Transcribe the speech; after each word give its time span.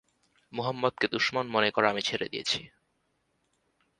মুহাম্মাদকে 0.53 1.05
দুশমন 1.07 1.45
মনে 1.47 1.69
করা 1.71 1.87
আমি 1.89 2.01
ছেড়ে 2.01 2.27
দিয়েছি। 2.29 2.59